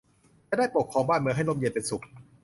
[0.49, 2.03] จะได้ปกครองบ้านเมืองให้ร่มเย็นเป็นสุข